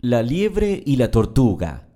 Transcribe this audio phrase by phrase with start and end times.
[0.00, 1.88] La liebre y la tortuga.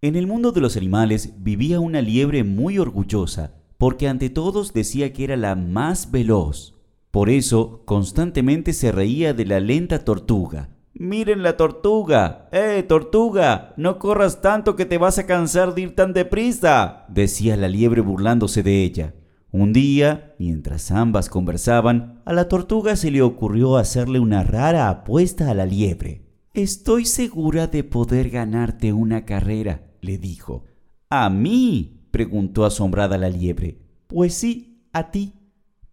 [0.00, 5.12] En el mundo de los animales vivía una liebre muy orgullosa, porque ante todos decía
[5.12, 6.76] que era la más veloz.
[7.10, 10.68] Por eso constantemente se reía de la lenta tortuga.
[10.94, 12.48] Miren la tortuga.
[12.52, 13.74] ¡Eh, tortuga!
[13.76, 18.02] No corras tanto que te vas a cansar de ir tan deprisa, decía la liebre
[18.02, 19.14] burlándose de ella.
[19.50, 25.50] Un día, mientras ambas conversaban, a la tortuga se le ocurrió hacerle una rara apuesta
[25.50, 26.22] a la liebre.
[26.54, 30.66] Estoy segura de poder ganarte una carrera, le dijo.
[31.08, 32.02] ¿A mí?
[32.10, 33.80] preguntó asombrada la liebre.
[34.06, 35.32] Pues sí, a ti.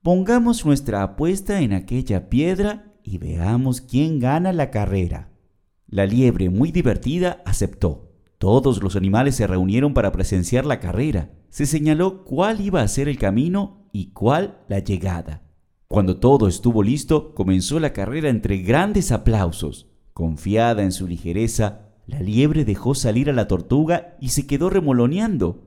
[0.02, 5.32] Pongamos nuestra apuesta en aquella piedra y veamos quién gana la carrera.
[5.88, 8.12] La liebre, muy divertida, aceptó.
[8.38, 11.32] Todos los animales se reunieron para presenciar la carrera.
[11.50, 15.42] Se señaló cuál iba a ser el camino y cuál la llegada.
[15.88, 19.89] Cuando todo estuvo listo, comenzó la carrera entre grandes aplausos.
[20.20, 25.64] Confiada en su ligereza, la liebre dejó salir a la tortuga y se quedó remoloneando.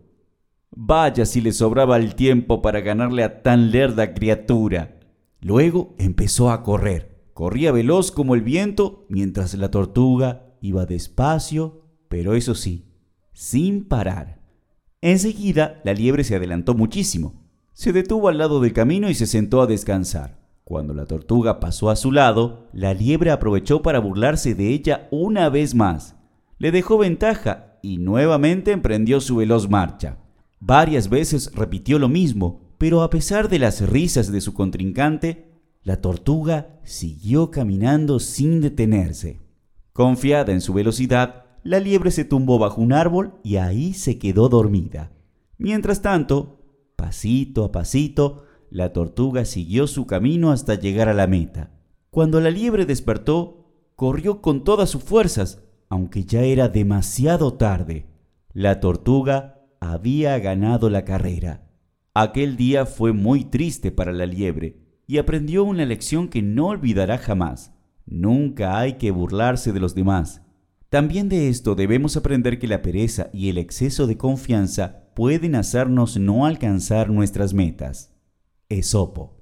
[0.70, 5.00] Vaya si le sobraba el tiempo para ganarle a tan lerda criatura.
[5.40, 7.30] Luego empezó a correr.
[7.32, 12.92] Corría veloz como el viento, mientras la tortuga iba despacio, pero eso sí,
[13.32, 14.42] sin parar.
[15.00, 17.42] Enseguida, la liebre se adelantó muchísimo.
[17.72, 20.41] Se detuvo al lado del camino y se sentó a descansar.
[20.64, 25.48] Cuando la tortuga pasó a su lado, la liebre aprovechó para burlarse de ella una
[25.48, 26.16] vez más.
[26.58, 30.18] Le dejó ventaja y nuevamente emprendió su veloz marcha.
[30.60, 36.00] Varias veces repitió lo mismo, pero a pesar de las risas de su contrincante, la
[36.00, 39.40] tortuga siguió caminando sin detenerse.
[39.92, 44.48] Confiada en su velocidad, la liebre se tumbó bajo un árbol y ahí se quedó
[44.48, 45.12] dormida.
[45.58, 46.60] Mientras tanto,
[46.96, 51.70] pasito a pasito, la tortuga siguió su camino hasta llegar a la meta.
[52.08, 58.06] Cuando la liebre despertó, corrió con todas sus fuerzas, aunque ya era demasiado tarde.
[58.54, 61.68] La tortuga había ganado la carrera.
[62.14, 67.18] Aquel día fue muy triste para la liebre y aprendió una lección que no olvidará
[67.18, 67.74] jamás.
[68.06, 70.40] Nunca hay que burlarse de los demás.
[70.88, 76.16] También de esto debemos aprender que la pereza y el exceso de confianza pueden hacernos
[76.16, 78.11] no alcanzar nuestras metas.
[78.78, 79.41] Esopo.